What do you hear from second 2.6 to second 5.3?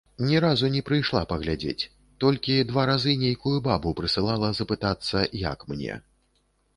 два разы нейкую бабу прысылала запытацца,